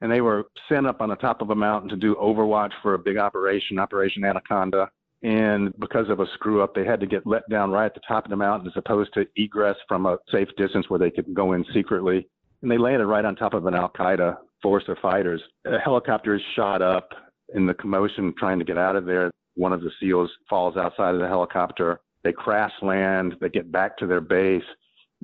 and 0.00 0.10
they 0.10 0.20
were 0.20 0.44
sent 0.68 0.86
up 0.86 1.00
on 1.00 1.08
the 1.08 1.16
top 1.16 1.42
of 1.42 1.50
a 1.50 1.54
mountain 1.54 1.88
to 1.90 1.96
do 1.96 2.14
overwatch 2.16 2.72
for 2.82 2.94
a 2.94 2.98
big 2.98 3.16
operation, 3.16 3.78
Operation 3.78 4.24
Anaconda. 4.24 4.88
And 5.22 5.72
because 5.78 6.08
of 6.08 6.20
a 6.20 6.26
screw 6.34 6.62
up, 6.62 6.74
they 6.74 6.84
had 6.84 7.00
to 7.00 7.06
get 7.06 7.26
let 7.26 7.48
down 7.48 7.70
right 7.70 7.86
at 7.86 7.94
the 7.94 8.00
top 8.06 8.24
of 8.24 8.30
the 8.30 8.36
mountain 8.36 8.66
as 8.66 8.76
opposed 8.76 9.14
to 9.14 9.26
egress 9.36 9.76
from 9.86 10.06
a 10.06 10.18
safe 10.30 10.48
distance 10.56 10.90
where 10.90 10.98
they 10.98 11.10
could 11.10 11.32
go 11.32 11.52
in 11.52 11.64
secretly. 11.72 12.26
And 12.62 12.70
they 12.70 12.78
landed 12.78 13.06
right 13.06 13.24
on 13.24 13.36
top 13.36 13.54
of 13.54 13.66
an 13.66 13.74
Al 13.74 13.90
Qaeda 13.90 14.36
force 14.62 14.84
of 14.88 14.98
fighters. 14.98 15.40
A 15.64 15.78
helicopter 15.78 16.34
is 16.34 16.42
shot 16.56 16.82
up 16.82 17.08
in 17.54 17.66
the 17.66 17.74
commotion 17.74 18.34
trying 18.38 18.58
to 18.58 18.64
get 18.64 18.78
out 18.78 18.96
of 18.96 19.04
there. 19.04 19.30
One 19.54 19.72
of 19.72 19.82
the 19.82 19.90
SEALs 20.00 20.30
falls 20.48 20.76
outside 20.76 21.14
of 21.14 21.20
the 21.20 21.28
helicopter. 21.28 22.00
They 22.24 22.32
crash 22.32 22.72
land. 22.80 23.36
They 23.40 23.48
get 23.48 23.70
back 23.70 23.96
to 23.98 24.06
their 24.06 24.20
base. 24.20 24.64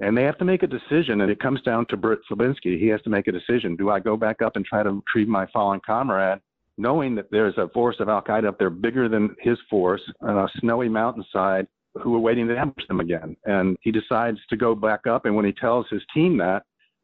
And 0.01 0.17
they 0.17 0.23
have 0.23 0.39
to 0.39 0.45
make 0.45 0.63
a 0.63 0.69
decision, 0.69 1.23
and 1.23 1.31
it 1.31 1.41
comes 1.41 1.61
down 1.63 1.87
to 1.87 1.97
Britt 1.97 2.21
Slabinski. 2.31 2.79
He 2.79 2.87
has 2.89 3.03
to 3.03 3.11
make 3.11 3.27
a 3.27 3.33
decision. 3.33 3.75
Do 3.75 3.91
I 3.91 3.99
go 3.99 4.17
back 4.17 4.43
up 4.43 4.55
and 4.55 4.65
try 4.65 4.85
to 4.85 4.91
retrieve 4.93 5.27
my 5.27 5.47
fallen 5.53 5.81
comrade, 5.85 6.39
knowing 6.79 7.15
that 7.17 7.31
there's 7.31 7.59
a 7.59 7.69
force 7.75 7.97
of 8.01 8.09
Al 8.09 8.23
Qaeda 8.23 8.47
up 8.47 8.59
there 8.59 8.71
bigger 8.71 9.09
than 9.09 9.35
his 9.41 9.59
force 9.69 10.03
on 10.23 10.39
a 10.39 10.49
snowy 10.61 10.89
mountainside 10.89 11.67
who 12.03 12.15
are 12.15 12.21
waiting 12.21 12.47
to 12.49 12.57
ambush 12.57 12.87
them 12.87 13.01
again. 13.01 13.37
And 13.45 13.77
he 13.81 13.91
decides 13.91 14.39
to 14.49 14.57
go 14.57 14.75
back 14.75 15.07
up. 15.07 15.25
And 15.25 15.35
when 15.35 15.45
he 15.45 15.53
tells 15.53 15.87
his 15.91 16.03
team 16.15 16.39
that, 16.39 16.63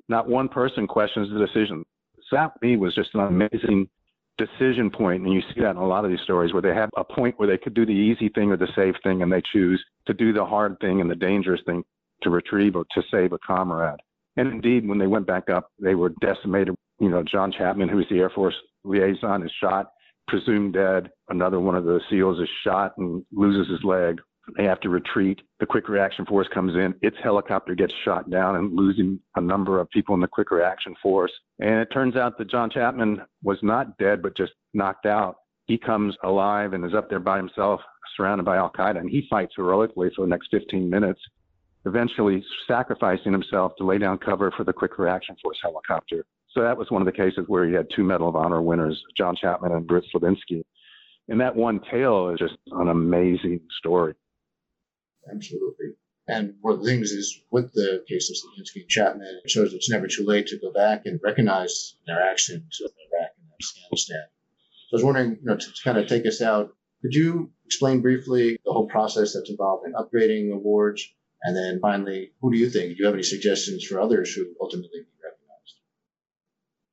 not 0.08 0.28
one 0.28 0.48
person 0.48 0.86
questions 0.86 1.28
the 1.30 1.44
decision. 1.44 1.84
So 2.30 2.36
that 2.36 2.52
me 2.62 2.76
was 2.76 2.94
just 2.94 3.14
an 3.14 3.20
amazing 3.20 3.88
decision 4.38 4.90
point, 4.90 5.22
and 5.22 5.32
you 5.32 5.40
see 5.40 5.60
that 5.60 5.70
in 5.70 5.76
a 5.76 5.86
lot 5.86 6.04
of 6.04 6.10
these 6.10 6.20
stories 6.20 6.52
where 6.52 6.62
they 6.62 6.74
have 6.74 6.90
a 6.96 7.04
point 7.04 7.38
where 7.38 7.48
they 7.48 7.58
could 7.58 7.74
do 7.74 7.86
the 7.86 7.92
easy 7.92 8.28
thing 8.28 8.50
or 8.50 8.56
the 8.56 8.68
safe 8.74 8.96
thing, 9.02 9.22
and 9.22 9.32
they 9.32 9.42
choose 9.52 9.82
to 10.06 10.14
do 10.14 10.32
the 10.32 10.44
hard 10.44 10.76
thing 10.80 11.00
and 11.00 11.10
the 11.10 11.14
dangerous 11.14 11.60
thing 11.66 11.84
to 12.22 12.30
retrieve 12.30 12.76
or 12.76 12.84
to 12.94 13.02
save 13.10 13.32
a 13.32 13.38
comrade. 13.38 14.00
And 14.36 14.48
indeed, 14.48 14.88
when 14.88 14.98
they 14.98 15.06
went 15.06 15.26
back 15.26 15.48
up, 15.50 15.70
they 15.78 15.94
were 15.94 16.12
decimated. 16.20 16.74
You 16.98 17.10
know, 17.10 17.22
John 17.22 17.52
Chapman, 17.52 17.88
who's 17.88 18.08
the 18.08 18.18
Air 18.18 18.30
Force 18.30 18.54
liaison, 18.84 19.42
is 19.42 19.52
shot, 19.60 19.92
presumed 20.28 20.74
dead. 20.74 21.10
Another 21.28 21.60
one 21.60 21.74
of 21.74 21.84
the 21.84 22.00
SEALs 22.10 22.40
is 22.40 22.48
shot 22.62 22.96
and 22.98 23.24
loses 23.32 23.70
his 23.70 23.84
leg. 23.84 24.20
They 24.56 24.64
have 24.64 24.80
to 24.80 24.90
retreat. 24.90 25.40
The 25.60 25.66
quick 25.66 25.88
reaction 25.88 26.26
force 26.26 26.46
comes 26.52 26.74
in. 26.74 26.94
Its 27.00 27.16
helicopter 27.22 27.74
gets 27.74 27.94
shot 28.04 28.30
down 28.30 28.56
and 28.56 28.76
losing 28.76 29.18
a 29.36 29.40
number 29.40 29.80
of 29.80 29.88
people 29.90 30.14
in 30.14 30.20
the 30.20 30.28
quick 30.28 30.50
reaction 30.50 30.94
force. 31.02 31.32
And 31.60 31.76
it 31.80 31.88
turns 31.92 32.14
out 32.14 32.36
that 32.36 32.50
John 32.50 32.68
Chapman 32.68 33.22
was 33.42 33.58
not 33.62 33.96
dead, 33.96 34.22
but 34.22 34.36
just 34.36 34.52
knocked 34.74 35.06
out. 35.06 35.36
He 35.66 35.78
comes 35.78 36.14
alive 36.24 36.74
and 36.74 36.84
is 36.84 36.92
up 36.94 37.08
there 37.08 37.20
by 37.20 37.38
himself, 37.38 37.80
surrounded 38.16 38.44
by 38.44 38.58
Al 38.58 38.70
Qaeda, 38.70 38.98
and 38.98 39.08
he 39.08 39.26
fights 39.30 39.54
heroically 39.56 40.10
for 40.14 40.26
the 40.26 40.30
next 40.30 40.48
15 40.50 40.90
minutes 40.90 41.20
eventually 41.86 42.44
sacrificing 42.66 43.32
himself 43.32 43.72
to 43.78 43.84
lay 43.84 43.98
down 43.98 44.18
cover 44.18 44.52
for 44.56 44.64
the 44.64 44.72
Quick 44.72 44.98
Reaction 44.98 45.36
Force 45.42 45.58
helicopter. 45.62 46.24
So 46.54 46.62
that 46.62 46.78
was 46.78 46.88
one 46.90 47.02
of 47.02 47.06
the 47.06 47.12
cases 47.12 47.44
where 47.48 47.66
he 47.66 47.74
had 47.74 47.88
two 47.94 48.04
Medal 48.04 48.28
of 48.28 48.36
Honor 48.36 48.62
winners, 48.62 49.02
John 49.16 49.34
Chapman 49.34 49.72
and 49.72 49.86
Britt 49.86 50.04
Slabinski. 50.14 50.62
And 51.28 51.40
that 51.40 51.56
one 51.56 51.80
tale 51.90 52.28
is 52.28 52.38
just 52.38 52.54
an 52.70 52.88
amazing 52.88 53.60
story. 53.78 54.14
Absolutely. 55.28 55.94
And 56.28 56.54
one 56.60 56.74
of 56.74 56.82
the 56.82 56.88
things 56.88 57.10
is 57.10 57.40
with 57.50 57.72
the 57.72 58.04
case 58.08 58.30
of 58.30 58.36
Slabinski 58.36 58.82
and 58.82 58.88
Chapman, 58.88 59.40
it 59.44 59.50
shows 59.50 59.74
it's 59.74 59.90
never 59.90 60.06
too 60.06 60.24
late 60.24 60.46
to 60.48 60.58
go 60.58 60.72
back 60.72 61.02
and 61.06 61.20
recognize 61.24 61.96
their 62.06 62.22
actions 62.22 62.80
of 62.84 62.92
Iraq 63.12 63.30
and 63.36 63.50
Afghanistan. 63.60 64.24
So 64.88 64.94
I 64.94 64.96
was 64.96 65.04
wondering, 65.04 65.30
you 65.40 65.44
know, 65.44 65.56
to, 65.56 65.66
to 65.66 65.82
kind 65.82 65.98
of 65.98 66.06
take 66.06 66.24
us 66.24 66.40
out, 66.40 66.74
could 67.02 67.14
you 67.14 67.50
explain 67.66 68.00
briefly 68.00 68.58
the 68.64 68.72
whole 68.72 68.86
process 68.86 69.34
that's 69.34 69.50
involved 69.50 69.86
in 69.86 69.92
upgrading 69.94 70.52
awards 70.52 71.10
and 71.44 71.54
then 71.54 71.78
finally, 71.80 72.32
who 72.40 72.50
do 72.50 72.58
you 72.58 72.70
think? 72.70 72.96
Do 72.96 73.00
you 73.00 73.04
have 73.04 73.14
any 73.14 73.22
suggestions 73.22 73.84
for 73.84 74.00
others 74.00 74.32
who 74.32 74.46
ultimately? 74.60 75.00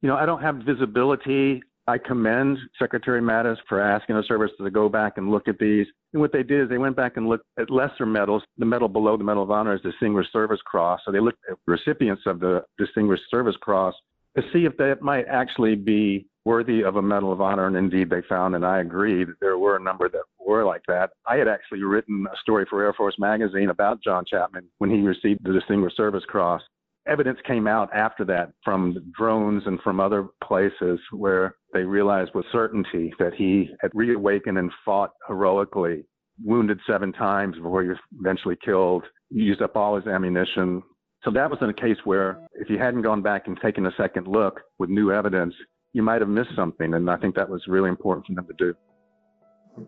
You 0.02 0.10
know, 0.10 0.16
I 0.16 0.26
don't 0.26 0.42
have 0.42 0.56
visibility. 0.58 1.62
I 1.88 1.98
commend 1.98 2.58
Secretary 2.80 3.22
Mattis 3.22 3.58
for 3.68 3.82
asking 3.82 4.16
the 4.16 4.24
service 4.24 4.52
to 4.60 4.70
go 4.70 4.88
back 4.90 5.18
and 5.18 5.32
look 5.32 5.48
at 5.48 5.60
these. 5.60 5.88
And 6.14 6.22
what 6.22 6.32
they 6.32 6.44
did 6.44 6.64
is 6.64 6.70
they 6.70 6.78
went 6.78 6.96
back 6.96 7.18
and 7.18 7.28
looked 7.28 7.46
at 7.60 7.70
lesser 7.70 8.06
medals. 8.06 8.44
The 8.58 8.66
medal 8.66 8.88
below 8.88 9.18
the 9.18 9.24
Medal 9.24 9.44
of 9.44 9.52
Honor 9.52 9.76
is 9.76 9.82
the 9.84 9.92
Distinguished 9.92 10.32
Service 10.32 10.62
Cross. 10.66 11.02
So 11.06 11.12
they 11.12 11.20
looked 11.20 11.44
at 11.50 11.58
recipients 11.68 12.24
of 12.26 12.40
the 12.40 12.64
Distinguished 12.78 13.24
Service 13.30 13.56
Cross 13.62 13.96
to 14.36 14.44
see 14.54 14.66
if 14.66 14.78
that 14.78 15.02
might 15.02 15.26
actually 15.28 15.76
be 15.76 16.26
worthy 16.46 16.84
of 16.84 16.96
a 16.96 17.02
Medal 17.02 17.32
of 17.32 17.42
Honor. 17.42 17.68
And 17.68 17.76
indeed, 17.76 18.10
they 18.10 18.22
found, 18.28 18.56
and 18.56 18.66
I 18.66 18.80
agree, 18.80 19.24
that 19.24 19.40
there 19.40 19.58
were 19.58 19.76
a 19.76 19.84
number 19.84 20.10
that 20.10 20.24
were 20.40 20.64
like 20.64 20.84
that. 20.88 21.12
I 21.28 21.36
had 21.36 21.48
actually 21.48 21.84
written 21.84 22.26
a 22.32 22.38
story 22.38 22.66
for 22.70 22.84
Air 22.84 22.94
Force 22.94 23.16
Magazine 23.20 23.70
about 23.70 24.04
John 24.04 24.24
Chapman 24.26 24.68
when 24.78 24.90
he 24.90 25.02
received 25.02 25.44
the 25.44 25.54
Distinguished 25.54 25.98
Service 25.98 26.24
Cross. 26.28 26.62
Evidence 27.08 27.40
came 27.48 27.68
out 27.68 27.90
after 27.94 28.24
that 28.26 28.52
from 28.64 28.96
drones 29.18 29.64
and 29.66 29.82
from 29.82 30.00
other 30.00 30.28
places 30.44 31.00
where 31.12 31.56
they 31.74 31.84
realized 31.84 32.32
with 32.36 32.46
certainty 32.52 33.12
that 33.18 33.34
he 33.34 33.70
had 33.82 33.90
reawakened 33.94 34.58
and 34.58 34.72
fought 34.86 35.12
heroically, 35.28 36.04
wounded 36.44 36.80
seven 36.88 37.12
times 37.12 37.56
before 37.56 37.82
he 37.82 37.90
was 37.90 37.98
eventually 38.20 38.56
killed, 38.64 39.04
used 39.32 39.62
up 39.62 39.76
all 39.76 39.96
his 39.96 40.06
ammunition. 40.06 40.84
So 41.24 41.32
that 41.32 41.50
was 41.50 41.60
in 41.62 41.70
a 41.70 41.74
case 41.74 41.98
where 42.04 42.40
if 42.54 42.70
you 42.70 42.78
hadn't 42.78 43.02
gone 43.02 43.24
back 43.24 43.48
and 43.48 43.60
taken 43.60 43.88
a 43.88 43.92
second 43.98 44.28
look 44.28 44.62
with 44.78 44.90
new 44.90 45.12
evidence, 45.12 45.56
you 45.94 46.04
might 46.04 46.22
have 46.22 46.30
missed 46.30 46.56
something. 46.56 46.94
And 46.94 47.10
I 47.10 47.18
think 47.18 47.36
that 47.36 47.50
was 47.50 47.64
really 47.68 47.90
important 47.90 48.28
for 48.28 48.34
them 48.34 48.48
to 48.48 48.54
do. 48.58 48.76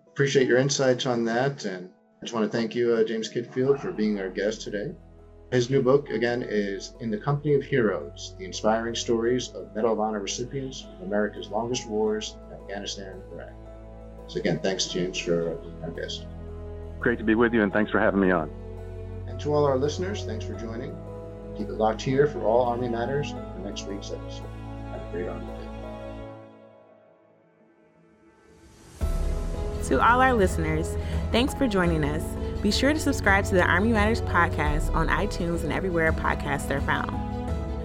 Appreciate 0.08 0.48
your 0.48 0.58
insights 0.58 1.06
on 1.06 1.26
that. 1.26 1.66
And 1.66 1.90
I 2.22 2.26
just 2.26 2.34
want 2.34 2.52
to 2.52 2.58
thank 2.58 2.74
you, 2.74 2.94
uh, 2.94 3.04
James 3.04 3.30
Kitfield, 3.30 3.80
for 3.80 3.92
being 3.92 4.20
our 4.20 4.30
guest 4.30 4.62
today. 4.62 4.96
His 5.54 5.70
new 5.70 5.84
book, 5.84 6.10
again, 6.10 6.42
is 6.42 6.96
In 7.00 7.12
the 7.12 7.18
Company 7.20 7.54
of 7.54 7.62
Heroes 7.62 8.34
The 8.40 8.46
Inspiring 8.46 8.96
Stories 8.96 9.50
of 9.50 9.76
Medal 9.76 9.94
of 9.94 10.00
Honor 10.00 10.20
Recipients 10.20 10.82
from 10.82 11.06
America's 11.06 11.50
Longest 11.50 11.88
Wars 11.88 12.38
in 12.48 12.54
Afghanistan 12.56 13.22
and 13.22 13.40
Iraq. 13.40 13.54
So, 14.26 14.40
again, 14.40 14.58
thanks, 14.64 14.88
James, 14.88 15.16
for 15.20 15.54
being 15.58 15.84
our 15.84 15.92
guest. 15.92 16.26
Great 17.00 17.20
to 17.20 17.24
be 17.24 17.36
with 17.36 17.54
you, 17.54 17.62
and 17.62 17.72
thanks 17.72 17.92
for 17.92 18.00
having 18.00 18.20
me 18.20 18.32
on. 18.32 18.50
And 19.28 19.40
to 19.42 19.54
all 19.54 19.64
our 19.64 19.78
listeners, 19.78 20.24
thanks 20.24 20.44
for 20.44 20.56
joining. 20.56 20.98
Keep 21.56 21.68
it 21.68 21.74
locked 21.74 22.02
here 22.02 22.26
for 22.26 22.44
all 22.44 22.66
Army 22.66 22.90
Matters 22.90 23.30
for 23.30 23.60
next 23.64 23.86
week's 23.88 24.10
episode. 24.10 24.48
Have 24.90 25.02
a 25.02 25.12
great 25.12 25.28
Army 25.28 25.46
Day. 25.46 25.70
To 29.90 30.02
all 30.02 30.20
our 30.20 30.34
listeners, 30.34 30.96
thanks 31.32 31.54
for 31.54 31.68
joining 31.68 32.04
us. 32.06 32.24
Be 32.64 32.72
sure 32.72 32.94
to 32.94 33.00
subscribe 33.00 33.44
to 33.48 33.56
the 33.56 33.66
Army 33.66 33.92
Matters 33.92 34.22
podcast 34.22 34.96
on 34.96 35.10
iTunes 35.10 35.66
and 35.66 35.74
everywhere 35.74 36.14
podcasts 36.14 36.72
are 36.72 36.80
found. 36.80 37.12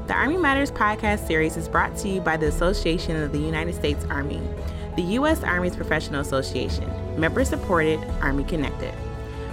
The 0.06 0.14
Army 0.14 0.36
Matters 0.36 0.70
podcast 0.70 1.26
series 1.26 1.56
is 1.56 1.68
brought 1.68 1.96
to 1.96 2.08
you 2.08 2.20
by 2.20 2.36
the 2.36 2.46
Association 2.46 3.16
of 3.16 3.32
the 3.32 3.40
United 3.40 3.74
States 3.74 4.04
Army, 4.08 4.40
the 4.94 5.02
U.S. 5.02 5.42
Army's 5.42 5.74
professional 5.74 6.20
association, 6.20 6.88
member 7.18 7.44
supported, 7.44 7.98
Army 8.22 8.44
connected. 8.44 8.94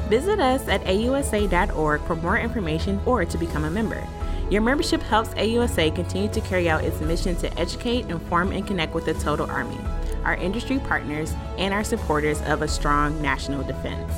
Visit 0.09 0.39
us 0.39 0.67
at 0.67 0.83
ausa.org 0.83 2.01
for 2.03 2.15
more 2.17 2.37
information 2.37 3.01
or 3.07 3.25
to 3.25 3.37
become 3.39 3.63
a 3.63 3.71
member. 3.71 4.07
Your 4.51 4.61
membership 4.61 5.01
helps 5.01 5.29
AUSA 5.29 5.95
continue 5.95 6.29
to 6.29 6.41
carry 6.41 6.69
out 6.69 6.83
its 6.83 7.01
mission 7.01 7.35
to 7.37 7.59
educate, 7.59 8.11
inform, 8.11 8.51
and 8.51 8.67
connect 8.67 8.93
with 8.93 9.05
the 9.05 9.15
total 9.15 9.49
Army, 9.49 9.79
our 10.23 10.35
industry 10.35 10.77
partners, 10.77 11.33
and 11.57 11.73
our 11.73 11.83
supporters 11.83 12.43
of 12.43 12.61
a 12.61 12.67
strong 12.67 13.19
national 13.23 13.63
defense. 13.63 14.13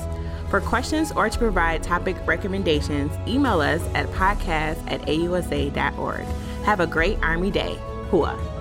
For 0.50 0.60
questions 0.60 1.12
or 1.12 1.28
to 1.28 1.38
provide 1.38 1.82
topic 1.82 2.16
recommendations, 2.26 3.12
email 3.28 3.60
us 3.60 3.82
at 3.94 4.06
podcast 4.08 4.82
at 4.90 5.02
ausa.org. 5.02 6.24
Have 6.64 6.80
a 6.80 6.86
great 6.86 7.18
Army 7.22 7.50
Day. 7.50 7.78
Hooah. 8.10 8.57